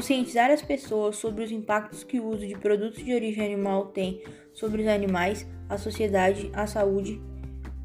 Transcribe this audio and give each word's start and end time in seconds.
conscientizar 0.00 0.50
as 0.50 0.62
pessoas 0.62 1.16
sobre 1.16 1.44
os 1.44 1.52
impactos 1.52 2.02
que 2.02 2.18
o 2.18 2.26
uso 2.26 2.46
de 2.46 2.56
produtos 2.56 3.04
de 3.04 3.12
origem 3.12 3.44
animal 3.44 3.88
tem 3.88 4.22
sobre 4.54 4.80
os 4.80 4.88
animais, 4.88 5.46
a 5.68 5.76
sociedade, 5.76 6.50
a 6.54 6.66
saúde 6.66 7.20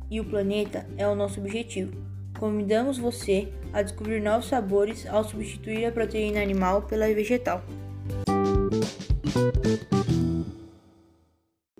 e 0.09 0.21
o 0.21 0.23
planeta 0.23 0.87
é 0.97 1.05
o 1.05 1.13
nosso 1.13 1.41
objetivo. 1.41 1.91
Convidamos 2.39 2.97
você 2.97 3.49
a 3.73 3.81
descobrir 3.81 4.21
novos 4.21 4.47
sabores 4.47 5.05
ao 5.07 5.25
substituir 5.25 5.85
a 5.85 5.91
proteína 5.91 6.41
animal 6.41 6.83
pela 6.83 7.05
vegetal. 7.07 7.61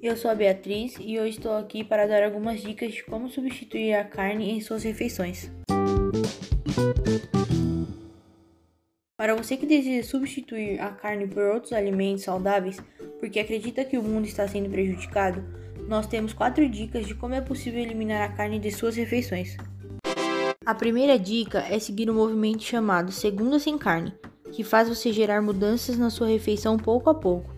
Eu 0.01 0.17
sou 0.17 0.29
a 0.29 0.35
Beatriz 0.35 0.97
e 0.99 1.17
hoje 1.17 1.37
estou 1.37 1.55
aqui 1.55 1.81
para 1.81 2.05
dar 2.07 2.23
algumas 2.23 2.59
dicas 2.59 2.93
de 2.93 3.05
como 3.05 3.29
substituir 3.29 3.93
a 3.93 4.03
carne 4.03 4.51
em 4.51 4.59
suas 4.59 4.83
refeições. 4.83 5.49
Para 9.25 9.33
você 9.33 9.57
que 9.57 9.65
deseja 9.65 10.07
substituir 10.07 10.79
a 10.79 10.89
carne 10.89 11.25
por 11.25 11.41
outros 11.45 11.73
alimentos 11.73 12.25
saudáveis 12.25 12.77
porque 13.19 13.39
acredita 13.39 13.83
que 13.83 13.97
o 13.97 14.03
mundo 14.03 14.27
está 14.27 14.47
sendo 14.47 14.69
prejudicado, 14.69 15.43
nós 15.87 16.05
temos 16.05 16.31
quatro 16.31 16.69
dicas 16.69 17.07
de 17.07 17.15
como 17.15 17.33
é 17.33 17.41
possível 17.41 17.81
eliminar 17.81 18.21
a 18.21 18.31
carne 18.31 18.59
de 18.59 18.69
suas 18.69 18.95
refeições. 18.95 19.57
A 20.63 20.75
primeira 20.75 21.17
dica 21.17 21.65
é 21.67 21.79
seguir 21.79 22.07
um 22.07 22.13
movimento 22.13 22.61
chamado 22.61 23.11
Segunda 23.11 23.57
Sem 23.57 23.79
Carne, 23.79 24.13
que 24.51 24.63
faz 24.63 24.87
você 24.87 25.11
gerar 25.11 25.41
mudanças 25.41 25.97
na 25.97 26.11
sua 26.11 26.27
refeição 26.27 26.77
pouco 26.77 27.09
a 27.09 27.15
pouco. 27.15 27.49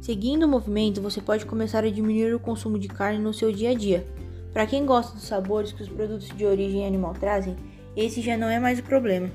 Seguindo 0.00 0.44
o 0.44 0.48
movimento, 0.48 1.02
você 1.02 1.20
pode 1.20 1.44
começar 1.44 1.82
a 1.82 1.90
diminuir 1.90 2.32
o 2.36 2.38
consumo 2.38 2.78
de 2.78 2.86
carne 2.86 3.18
no 3.18 3.34
seu 3.34 3.50
dia 3.50 3.70
a 3.70 3.74
dia. 3.74 4.06
Para 4.52 4.64
quem 4.64 4.86
gosta 4.86 5.16
dos 5.16 5.24
sabores 5.24 5.72
que 5.72 5.82
os 5.82 5.88
produtos 5.88 6.28
de 6.28 6.46
origem 6.46 6.86
animal 6.86 7.14
trazem, 7.14 7.56
esse 7.96 8.20
já 8.20 8.36
não 8.36 8.46
é 8.46 8.60
mais 8.60 8.78
o 8.78 8.84
problema. 8.84 9.28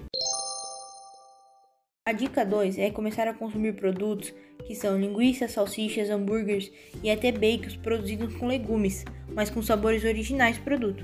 A 2.08 2.12
dica 2.12 2.46
2 2.46 2.78
é 2.78 2.92
começar 2.92 3.28
a 3.28 3.34
consumir 3.34 3.74
produtos 3.74 4.32
que 4.68 4.76
são 4.76 4.96
linguiças, 4.96 5.54
salsichas, 5.54 6.08
hambúrgueres 6.08 6.72
e 7.02 7.10
até 7.10 7.32
bacons 7.32 7.76
produzidos 7.76 8.36
com 8.36 8.46
legumes, 8.46 9.04
mas 9.34 9.50
com 9.50 9.60
sabores 9.60 10.04
originais 10.04 10.56
do 10.56 10.64
produto. 10.64 11.04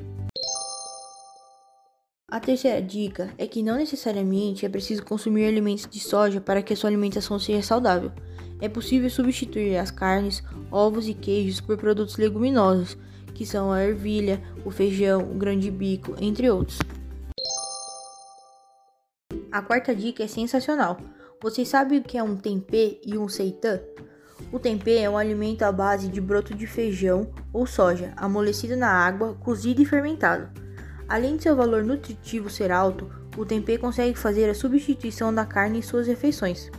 A 2.30 2.40
terceira 2.40 2.80
dica 2.80 3.34
é 3.40 3.48
que 3.48 3.64
não 3.64 3.78
necessariamente 3.78 4.64
é 4.64 4.70
preciso 4.70 5.04
consumir 5.04 5.46
alimentos 5.46 5.88
de 5.90 6.00
soja 6.00 6.40
para 6.40 6.62
que 6.62 6.74
a 6.74 6.76
sua 6.76 6.92
alimentação 6.92 7.40
seja 7.40 7.64
saudável. 7.64 8.12
É 8.62 8.70
possível 8.70 9.10
substituir 9.10 9.78
as 9.78 9.90
carnes, 9.90 10.44
ovos 10.70 11.10
e 11.10 11.16
queijos 11.16 11.60
por 11.60 11.78
produtos 11.78 12.18
leguminosos, 12.18 12.96
que 13.34 13.44
são 13.44 13.72
a 13.72 13.84
ervilha, 13.84 14.40
o 14.64 14.70
feijão, 14.70 15.22
o 15.32 15.34
grande 15.34 15.72
bico, 15.72 16.14
entre 16.22 16.48
outros. 16.48 16.78
A 19.52 19.62
quarta 19.62 19.94
dica 19.94 20.24
é 20.24 20.28
sensacional. 20.28 20.98
Vocês 21.42 21.68
sabem 21.68 22.00
o 22.00 22.04
que 22.04 22.18
é 22.18 22.24
um 22.24 22.38
tempê 22.38 23.02
e 23.06 23.18
um 23.18 23.28
seitã? 23.28 23.82
O 24.50 24.58
tempê 24.58 25.00
é 25.00 25.10
um 25.10 25.18
alimento 25.18 25.64
à 25.64 25.72
base 25.74 26.08
de 26.08 26.22
broto 26.22 26.56
de 26.56 26.66
feijão 26.66 27.30
ou 27.52 27.68
soja, 27.68 28.14
amolecido 28.16 28.78
na 28.78 28.88
água, 28.88 29.34
cozido 29.42 29.82
e 29.82 29.86
fermentado. 29.86 30.50
Além 31.06 31.36
de 31.36 31.44
seu 31.44 31.54
valor 31.54 31.84
nutritivo 31.84 32.50
ser 32.50 32.72
alto, 32.72 33.12
o 33.38 33.46
tempê 33.46 33.78
consegue 33.78 34.18
fazer 34.18 34.50
a 34.50 34.56
substituição 34.56 35.34
da 35.34 35.46
carne 35.46 35.80
em 35.80 35.82
suas 35.82 36.08
refeições. 36.08 36.72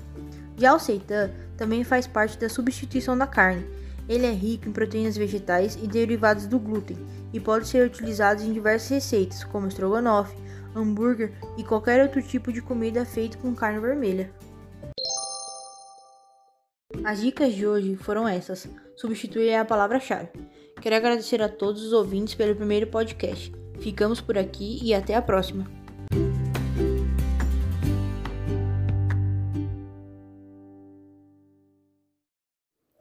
Já 0.56 0.74
o 0.74 0.78
seitan 0.78 1.30
também 1.58 1.84
faz 1.84 2.06
parte 2.06 2.38
da 2.38 2.48
substituição 2.48 3.18
da 3.18 3.26
carne. 3.26 3.66
Ele 4.08 4.24
é 4.24 4.32
rico 4.32 4.66
em 4.66 4.72
proteínas 4.72 5.16
vegetais 5.16 5.76
e 5.76 5.86
derivados 5.86 6.46
do 6.46 6.58
glúten 6.58 6.96
e 7.34 7.38
pode 7.38 7.68
ser 7.68 7.86
utilizado 7.86 8.42
em 8.42 8.50
diversas 8.50 8.88
receitas, 8.88 9.44
como 9.44 9.68
estrogonofe, 9.68 10.34
hambúrguer 10.74 11.32
e 11.56 11.64
qualquer 11.64 12.02
outro 12.02 12.22
tipo 12.22 12.52
de 12.52 12.62
comida 12.62 13.04
feito 13.04 13.38
com 13.38 13.54
carne 13.54 13.80
vermelha. 13.80 14.32
As 17.04 17.20
dicas 17.20 17.54
de 17.54 17.66
hoje 17.66 17.96
foram 17.96 18.28
essas. 18.28 18.68
Substituir 18.96 19.48
é 19.48 19.58
a 19.58 19.64
palavra-chave. 19.64 20.28
Quero 20.80 20.96
agradecer 20.96 21.42
a 21.42 21.48
todos 21.48 21.82
os 21.82 21.92
ouvintes 21.92 22.34
pelo 22.34 22.54
primeiro 22.54 22.86
podcast. 22.86 23.52
Ficamos 23.80 24.20
por 24.20 24.38
aqui 24.38 24.78
e 24.82 24.94
até 24.94 25.14
a 25.14 25.22
próxima. 25.22 25.66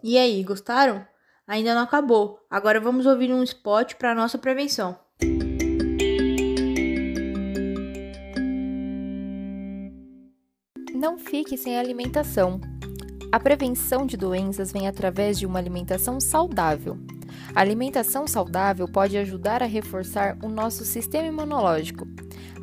E 0.04 0.18
aí, 0.18 0.44
gostaram? 0.44 1.06
Ainda 1.46 1.76
não 1.76 1.84
acabou. 1.84 2.40
Agora 2.50 2.80
vamos 2.80 3.06
ouvir 3.06 3.32
um 3.32 3.44
spot 3.44 3.96
para 3.96 4.16
nossa 4.16 4.38
prevenção. 4.38 4.98
Não 11.02 11.18
fique 11.18 11.58
sem 11.58 11.80
alimentação. 11.80 12.62
A 13.32 13.40
prevenção 13.40 14.06
de 14.06 14.16
doenças 14.16 14.72
vem 14.72 14.88
através 14.88 15.40
de 15.40 15.48
uma 15.48 15.58
alimentação 15.58 16.20
saudável. 16.20 16.96
A 17.56 17.60
alimentação 17.60 18.28
saudável 18.28 18.88
pode 18.88 19.18
ajudar 19.18 19.64
a 19.64 19.66
reforçar 19.66 20.38
o 20.44 20.48
nosso 20.48 20.86
sistema 20.86 21.28
imunológico. 21.28 22.08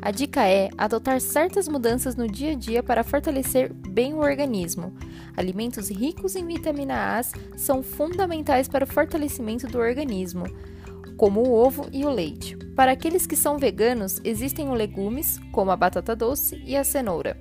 A 0.01 0.09
dica 0.09 0.47
é 0.47 0.69
adotar 0.77 1.19
certas 1.19 1.67
mudanças 1.67 2.15
no 2.15 2.29
dia 2.29 2.53
a 2.53 2.55
dia 2.55 2.81
para 2.81 3.03
fortalecer 3.03 3.73
bem 3.73 4.13
o 4.13 4.19
organismo. 4.19 4.95
Alimentos 5.35 5.89
ricos 5.89 6.33
em 6.37 6.47
vitamina 6.47 7.19
A 7.19 7.57
são 7.57 7.83
fundamentais 7.83 8.69
para 8.69 8.85
o 8.85 8.87
fortalecimento 8.87 9.67
do 9.67 9.79
organismo, 9.79 10.45
como 11.17 11.41
o 11.41 11.51
ovo 11.51 11.89
e 11.91 12.05
o 12.05 12.09
leite. 12.09 12.55
Para 12.73 12.93
aqueles 12.93 13.27
que 13.27 13.35
são 13.35 13.57
veganos, 13.57 14.21
existem 14.23 14.69
os 14.69 14.77
legumes, 14.77 15.41
como 15.51 15.71
a 15.71 15.75
batata 15.75 16.15
doce 16.15 16.63
e 16.65 16.77
a 16.77 16.85
cenoura. 16.85 17.35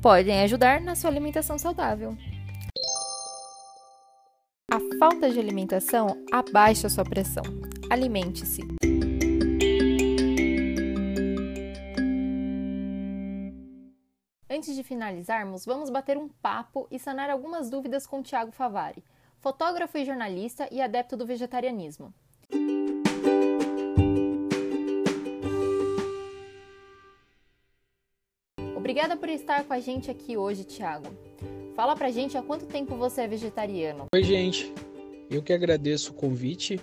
Podem 0.00 0.42
ajudar 0.42 0.80
na 0.80 0.94
sua 0.94 1.10
alimentação 1.10 1.58
saudável. 1.58 2.16
A 4.70 4.78
falta 4.96 5.28
de 5.28 5.40
alimentação 5.40 6.24
abaixa 6.30 6.88
sua 6.88 7.02
pressão. 7.02 7.42
Alimente-se. 7.90 8.62
Antes 14.48 14.76
de 14.76 14.84
finalizarmos, 14.84 15.64
vamos 15.66 15.90
bater 15.90 16.16
um 16.16 16.28
papo 16.28 16.86
e 16.92 16.98
sanar 16.98 17.28
algumas 17.28 17.68
dúvidas 17.68 18.06
com 18.06 18.22
Tiago 18.22 18.52
Favari, 18.52 19.02
fotógrafo 19.40 19.98
e 19.98 20.04
jornalista 20.04 20.68
e 20.70 20.80
adepto 20.80 21.16
do 21.16 21.26
vegetarianismo. 21.26 22.14
Obrigada 28.98 29.20
por 29.20 29.28
estar 29.28 29.62
com 29.62 29.72
a 29.72 29.78
gente 29.78 30.10
aqui 30.10 30.36
hoje, 30.36 30.64
Tiago. 30.64 31.06
Fala 31.76 31.94
pra 31.94 32.10
gente 32.10 32.36
há 32.36 32.42
quanto 32.42 32.66
tempo 32.66 32.96
você 32.96 33.20
é 33.20 33.28
vegetariano. 33.28 34.06
Oi, 34.12 34.24
gente. 34.24 34.74
Eu 35.30 35.40
que 35.40 35.52
agradeço 35.52 36.10
o 36.10 36.14
convite. 36.14 36.80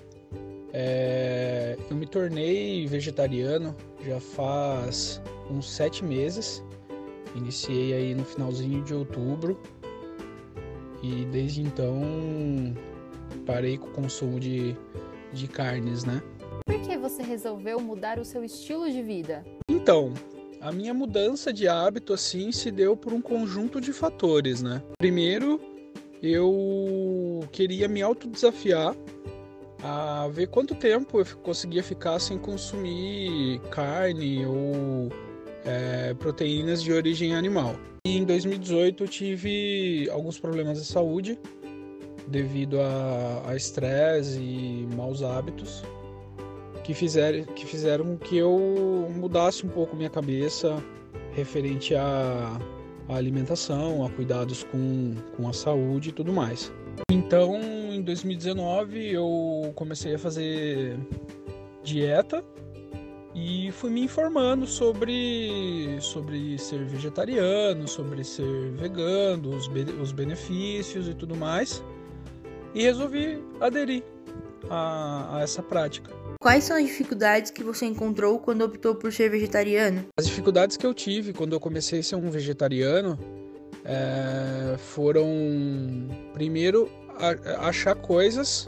É... 0.71 1.77
Eu 1.91 1.97
me 1.97 2.07
tornei 2.07 2.87
vegetariano 2.87 3.75
já 3.99 4.21
faz 4.21 5.21
uns 5.51 5.69
sete 5.69 6.05
meses. 6.05 6.63
Iniciei 7.35 7.91
aí 7.91 8.15
no 8.15 8.23
finalzinho 8.23 8.81
de 8.81 8.93
outubro 8.93 9.59
e 11.03 11.25
desde 11.25 11.63
então 11.63 12.01
parei 13.45 13.77
com 13.77 13.87
o 13.87 13.91
consumo 13.91 14.39
de, 14.39 14.73
de 15.33 15.49
carnes, 15.49 16.05
né? 16.05 16.23
Por 16.65 16.79
que 16.79 16.95
você 16.95 17.21
resolveu 17.21 17.77
mudar 17.81 18.19
o 18.19 18.23
seu 18.23 18.41
estilo 18.41 18.89
de 18.89 19.01
vida? 19.01 19.43
Então, 19.69 20.13
a 20.65 20.71
minha 20.71 20.95
mudança 20.95 21.53
de 21.53 21.67
hábito 21.67 22.11
assim 22.11 22.51
se 22.51 22.71
deu 22.71 22.97
por 22.97 23.13
um 23.13 23.21
conjunto 23.21 23.79
de 23.79 23.93
fatores, 23.93 24.63
né? 24.63 24.81
Primeiro, 24.97 25.61
eu 26.23 27.47
queria 27.51 27.87
me 27.87 28.01
autodesafiar 28.01 28.95
a 29.83 30.27
ver 30.29 30.47
quanto 30.47 30.73
tempo 30.73 31.19
eu 31.19 31.25
conseguia 31.43 31.83
ficar 31.83 32.17
sem 32.17 32.39
consumir 32.39 33.59
carne 33.69 34.43
ou 34.43 35.11
é, 35.63 36.15
proteínas 36.15 36.81
de 36.81 36.91
origem 36.91 37.35
animal. 37.35 37.75
E 38.07 38.17
em 38.17 38.23
2018 38.23 39.03
eu 39.03 39.07
tive 39.07 40.09
alguns 40.09 40.39
problemas 40.39 40.79
de 40.79 40.85
saúde 40.85 41.37
devido 42.27 42.77
a 42.81 43.55
estresse 43.55 44.39
e 44.39 44.87
maus 44.95 45.21
hábitos 45.21 45.83
que 46.85 46.93
fizeram, 46.93 47.43
que 47.43 47.65
fizeram 47.65 48.15
que 48.15 48.37
eu 48.37 49.11
mudasse 49.15 49.65
um 49.65 49.69
pouco 49.69 49.95
minha 49.95 50.09
cabeça 50.09 50.77
referente 51.33 51.95
à, 51.95 52.59
à 53.09 53.15
alimentação, 53.15 54.05
a 54.05 54.09
cuidados 54.11 54.63
com, 54.65 55.15
com 55.35 55.49
a 55.49 55.53
saúde 55.53 56.09
e 56.09 56.11
tudo 56.11 56.31
mais. 56.31 56.71
Então, 57.09 57.59
em 57.91 58.03
2019, 58.03 59.13
eu 59.13 59.73
comecei 59.73 60.13
a 60.13 60.19
fazer 60.19 60.95
dieta 61.83 62.43
e 63.33 63.71
fui 63.71 63.89
me 63.89 64.03
informando 64.03 64.67
sobre, 64.67 65.97
sobre 65.99 66.55
ser 66.59 66.85
vegetariano, 66.85 67.87
sobre 67.87 68.23
ser 68.23 68.71
vegano, 68.73 69.55
os, 69.55 69.67
os 69.99 70.11
benefícios 70.11 71.09
e 71.09 71.15
tudo 71.15 71.35
mais. 71.35 71.83
E 72.75 72.83
resolvi 72.83 73.43
aderir 73.59 74.03
a, 74.69 75.37
a 75.37 75.41
essa 75.41 75.63
prática. 75.63 76.24
Quais 76.45 76.63
são 76.63 76.77
as 76.77 76.83
dificuldades 76.83 77.49
que 77.49 77.63
você 77.63 77.87
encontrou 77.87 78.37
quando 78.37 78.61
optou 78.61 78.93
por 78.93 79.11
ser 79.11 79.31
vegetariano? 79.31 80.05
As 80.15 80.27
dificuldades 80.27 80.77
que 80.77 80.85
eu 80.85 80.93
tive 80.93 81.33
quando 81.33 81.53
eu 81.53 81.59
comecei 81.59 82.01
a 82.01 82.03
ser 82.03 82.17
um 82.17 82.29
vegetariano 82.29 83.17
é, 83.83 84.77
foram 84.77 85.27
primeiro 86.35 86.87
achar 87.57 87.95
coisas, 87.95 88.67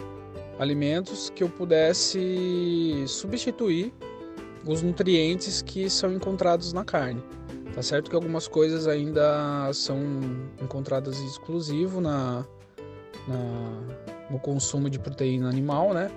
alimentos 0.57 1.29
que 1.35 1.43
eu 1.43 1.49
pudesse 1.49 3.03
substituir 3.05 3.93
os 4.65 4.81
nutrientes 4.81 5.61
que 5.61 5.87
são 5.87 6.11
encontrados 6.11 6.73
na 6.73 6.83
carne. 6.83 7.23
Tá 7.75 7.83
certo 7.83 8.09
que 8.09 8.15
algumas 8.15 8.47
coisas 8.47 8.87
ainda 8.87 9.71
são 9.71 9.99
encontradas 10.59 11.19
exclusivo 11.19 12.01
na, 12.01 12.43
na, 13.27 14.16
no 14.29 14.39
consumo 14.39 14.89
de 14.89 14.99
proteína 14.99 15.49
animal, 15.49 15.93
né? 15.93 16.09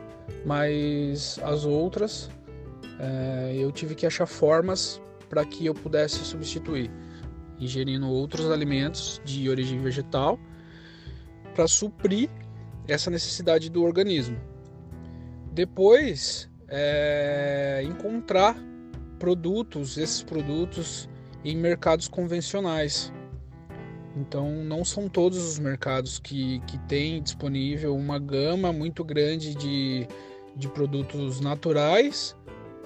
Mas 0.44 1.38
as 1.42 1.64
outras 1.64 2.30
é, 2.98 3.54
eu 3.56 3.72
tive 3.72 3.94
que 3.94 4.06
achar 4.06 4.26
formas 4.26 5.00
para 5.28 5.44
que 5.44 5.64
eu 5.64 5.74
pudesse 5.74 6.18
substituir, 6.24 6.90
ingerindo 7.58 8.08
outros 8.08 8.50
alimentos 8.50 9.20
de 9.24 9.48
origem 9.48 9.80
vegetal 9.80 10.38
para 11.54 11.66
suprir 11.66 12.28
essa 12.86 13.10
necessidade 13.10 13.70
do 13.70 13.82
organismo. 13.82 14.38
Depois, 15.52 16.50
é, 16.68 17.82
encontrar 17.84 18.56
produtos, 19.18 19.98
esses 19.98 20.22
produtos 20.22 21.08
em 21.44 21.56
mercados 21.56 22.08
convencionais. 22.08 23.12
Então, 24.16 24.50
não 24.64 24.84
são 24.84 25.08
todos 25.08 25.38
os 25.38 25.58
mercados 25.58 26.18
que, 26.18 26.60
que 26.66 26.78
têm 26.80 27.22
disponível 27.22 27.94
uma 27.94 28.18
gama 28.18 28.72
muito 28.72 29.04
grande 29.04 29.54
de, 29.54 30.06
de 30.56 30.68
produtos 30.68 31.40
naturais, 31.40 32.36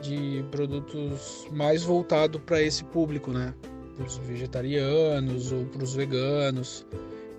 de 0.02 0.44
produtos 0.50 1.46
mais 1.50 1.82
voltado 1.82 2.38
para 2.38 2.60
esse 2.60 2.84
público, 2.84 3.32
né? 3.32 3.54
Para 3.96 4.06
os 4.06 4.16
vegetarianos 4.18 5.50
ou 5.50 5.64
para 5.66 5.82
os 5.82 5.94
veganos, 5.94 6.86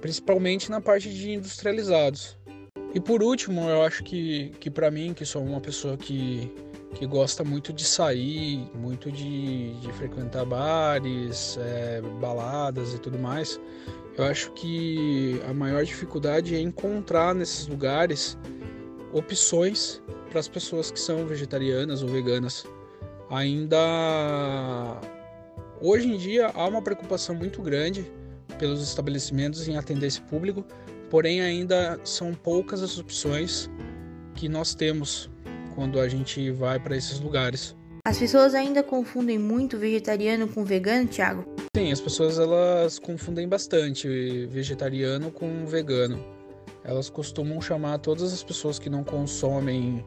principalmente 0.02 0.72
na 0.72 0.82
parte 0.82 1.10
de 1.10 1.32
industrializados. 1.32 2.38
E 2.94 3.00
por 3.00 3.22
último, 3.22 3.70
eu 3.70 3.84
acho 3.84 4.04
que, 4.04 4.52
que 4.60 4.72
para 4.72 4.90
mim, 4.90 5.14
que 5.14 5.26
sou 5.26 5.44
uma 5.44 5.60
pessoa 5.60 5.98
que, 5.98 6.52
que 6.96 7.06
gosta 7.06 7.44
muito 7.44 7.74
de 7.74 7.84
sair, 7.84 8.72
muito 8.74 9.12
de, 9.12 9.74
de 9.76 9.94
frequentar 9.94 10.46
bares, 10.46 11.58
é, 11.60 12.02
baladas 12.22 12.94
e 12.94 13.00
tudo 13.00 13.20
mais, 13.20 13.60
eu 14.18 14.24
acho 14.24 14.52
que 14.54 15.40
a 15.48 15.54
maior 15.54 15.84
dificuldade 15.84 16.56
é 16.56 16.60
encontrar 16.60 17.36
nesses 17.36 17.68
lugares 17.68 18.38
opções 19.12 20.02
para 20.30 20.40
as 20.40 20.48
pessoas 20.48 20.90
que 20.90 21.00
são 21.00 21.26
vegetarianas 21.28 22.02
ou 22.02 22.08
veganas. 22.08 22.66
Ainda 23.30 23.78
hoje 25.82 26.08
em 26.08 26.18
dia 26.18 26.48
há 26.48 26.66
uma 26.66 26.82
preocupação 26.82 27.36
muito 27.36 27.62
grande 27.62 28.10
pelos 28.58 28.82
estabelecimentos 28.82 29.68
em 29.68 29.76
atender 29.76 30.08
esse 30.08 30.22
público, 30.22 30.66
porém 31.10 31.42
ainda 31.42 32.00
são 32.06 32.34
poucas 32.34 32.82
as 32.82 32.98
opções 32.98 33.70
que 34.34 34.48
nós 34.48 34.74
temos 34.74 35.30
quando 35.76 36.00
a 36.00 36.08
gente 36.08 36.50
vai 36.52 36.80
para 36.80 36.96
esses 36.96 37.20
lugares. 37.20 37.76
As 38.08 38.18
pessoas 38.18 38.56
ainda 38.56 38.82
confundem 38.84 39.38
muito 39.38 39.78
vegetariano 39.78 40.48
com 40.48 40.64
vegano, 40.64 41.08
Thiago? 41.08 41.44
Sim, 41.76 41.92
as 41.92 42.00
pessoas 42.00 42.40
elas 42.40 43.00
confundem 43.00 43.48
bastante 43.48 44.46
vegetariano 44.48 45.32
com 45.32 45.66
vegano. 45.66 46.24
Elas 46.84 47.10
costumam 47.10 47.60
chamar 47.60 47.98
todas 47.98 48.32
as 48.32 48.44
pessoas 48.44 48.78
que 48.78 48.90
não 48.92 49.04
consomem 49.04 50.06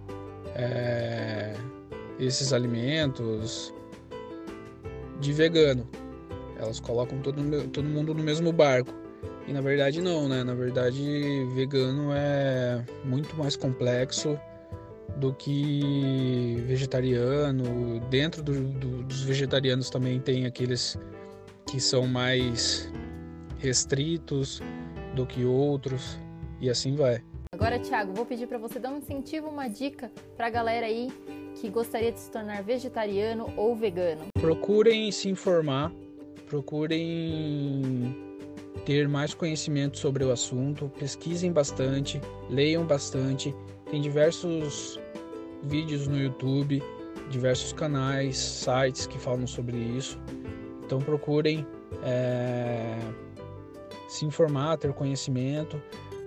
é, 0.55 1.55
esses 2.21 2.53
alimentos 2.53 3.75
de 5.21 5.33
vegano. 5.33 5.89
Elas 6.57 6.79
colocam 6.79 7.19
todo, 7.21 7.43
todo 7.69 7.85
mundo 7.85 8.15
no 8.15 8.23
mesmo 8.23 8.53
barco. 8.53 8.95
E 9.47 9.53
na 9.53 9.61
verdade 9.61 10.01
não, 10.01 10.29
né? 10.29 10.45
Na 10.45 10.55
verdade, 10.55 11.03
vegano 11.55 12.13
é 12.13 12.85
muito 13.05 13.37
mais 13.37 13.57
complexo 13.57 14.39
do 15.19 15.35
que 15.35 16.57
vegetariano. 16.67 18.01
Dentro 18.09 18.43
do, 18.43 18.61
do, 18.61 19.03
dos 19.03 19.23
vegetarianos 19.23 19.91
também 19.91 20.21
tem 20.21 20.47
aqueles 20.47 20.99
que 21.67 21.81
são 21.81 22.07
mais 22.07 22.91
restritos 23.59 24.63
do 25.15 25.27
que 25.27 25.45
outros 25.45 26.19
e 26.61 26.71
assim 26.71 26.95
vai. 26.95 27.23
Agora, 27.53 27.79
Thiago, 27.79 28.13
vou 28.15 28.25
pedir 28.25 28.47
para 28.47 28.59
você 28.59 28.79
dar 28.79 28.91
um 28.91 28.99
incentivo, 28.99 29.49
uma 29.49 29.69
dica 29.69 30.11
para 30.37 30.47
a 30.47 30.51
galera 30.51 30.87
aí 30.87 31.09
que 31.61 31.69
gostaria 31.69 32.13
de 32.13 32.21
se 32.21 32.31
tornar 32.31 32.63
vegetariano 32.63 33.53
ou 33.57 33.75
vegano. 33.75 34.27
Procurem 34.41 35.11
se 35.11 35.29
informar, 35.29 35.93
procurem 36.47 38.17
ter 38.87 39.09
mais 39.09 39.35
conhecimento 39.35 39.99
sobre 39.99 40.25
o 40.25 40.31
assunto, 40.31 40.91
pesquisem 40.99 41.53
bastante, 41.53 42.21
leiam 42.49 42.87
bastante. 42.87 43.55
Tem 43.91 44.01
diversos 44.01 45.01
vídeos 45.63 46.07
no 46.07 46.19
YouTube, 46.19 46.83
diversos 47.31 47.73
canais, 47.73 48.37
sites 48.37 49.07
que 49.07 49.19
falam 49.19 49.47
sobre 49.47 49.77
isso. 49.77 50.19
Então 50.85 50.99
procurem 50.99 51.67
é, 52.03 52.99
se 54.09 54.25
informar, 54.25 54.77
ter 54.79 54.93
conhecimento. 54.93 55.81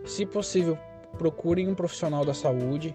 Se 0.06 0.26
possível, 0.26 0.78
procurem 1.18 1.68
um 1.68 1.76
profissional 1.76 2.24
da 2.24 2.34
saúde. 2.34 2.94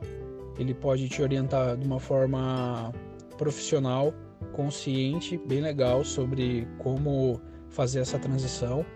Ele 0.58 0.72
pode 0.72 1.08
te 1.08 1.22
orientar 1.22 1.76
de 1.76 1.86
uma 1.86 2.00
forma 2.00 2.92
profissional, 3.36 4.14
consciente, 4.52 5.36
bem 5.36 5.60
legal 5.60 6.04
sobre 6.04 6.66
como 6.78 7.40
fazer 7.68 8.00
essa 8.00 8.18
transição 8.18 8.86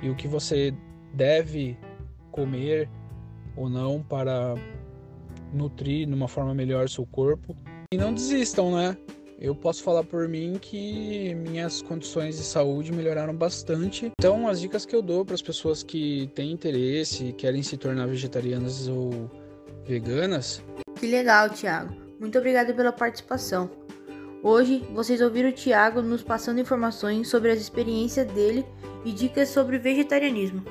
e 0.00 0.08
o 0.08 0.14
que 0.14 0.26
você 0.26 0.74
deve 1.12 1.76
comer 2.30 2.88
ou 3.56 3.68
não 3.68 4.02
para 4.02 4.54
nutrir 5.52 6.06
de 6.06 6.14
uma 6.14 6.28
forma 6.28 6.54
melhor 6.54 6.88
seu 6.88 7.06
corpo. 7.06 7.56
E 7.92 7.96
não 7.96 8.12
desistam, 8.12 8.74
né? 8.74 8.96
Eu 9.40 9.54
posso 9.54 9.82
falar 9.82 10.04
por 10.04 10.28
mim 10.28 10.58
que 10.60 11.34
minhas 11.34 11.80
condições 11.80 12.36
de 12.36 12.42
saúde 12.42 12.92
melhoraram 12.92 13.34
bastante. 13.34 14.10
Então, 14.18 14.46
as 14.46 14.60
dicas 14.60 14.84
que 14.84 14.94
eu 14.94 15.00
dou 15.00 15.24
para 15.24 15.34
as 15.34 15.40
pessoas 15.40 15.82
que 15.82 16.30
têm 16.34 16.52
interesse, 16.52 17.32
querem 17.32 17.62
se 17.62 17.78
tornar 17.78 18.06
vegetarianas 18.06 18.86
ou 18.86 19.30
veganas. 19.86 20.62
Que 20.96 21.06
legal, 21.06 21.48
Thiago. 21.48 21.94
Muito 22.20 22.36
obrigado 22.36 22.74
pela 22.74 22.92
participação. 22.92 23.70
Hoje, 24.42 24.84
vocês 24.92 25.22
ouviram 25.22 25.48
o 25.48 25.52
Thiago 25.52 26.02
nos 26.02 26.22
passando 26.22 26.60
informações 26.60 27.28
sobre 27.28 27.50
as 27.50 27.60
experiências 27.60 28.26
dele 28.32 28.64
e 29.06 29.12
dicas 29.12 29.48
sobre 29.48 29.78
vegetarianismo. 29.78 30.62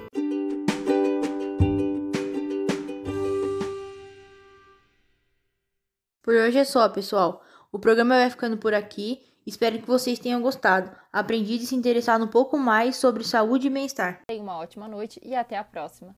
Por 6.29 6.35
hoje 6.35 6.59
é 6.59 6.63
só, 6.63 6.87
pessoal. 6.87 7.43
O 7.71 7.79
programa 7.79 8.13
vai 8.13 8.29
ficando 8.29 8.55
por 8.55 8.71
aqui. 8.71 9.19
Espero 9.47 9.79
que 9.79 9.87
vocês 9.87 10.19
tenham 10.19 10.39
gostado, 10.43 10.91
aprendido 11.11 11.63
e 11.63 11.65
se 11.65 11.75
interessado 11.75 12.23
um 12.23 12.27
pouco 12.27 12.55
mais 12.55 12.97
sobre 12.97 13.23
saúde 13.23 13.65
e 13.65 13.69
bem-estar. 13.71 14.21
Tenha 14.27 14.43
uma 14.43 14.59
ótima 14.59 14.87
noite 14.87 15.19
e 15.23 15.33
até 15.33 15.57
a 15.57 15.63
próxima. 15.63 16.07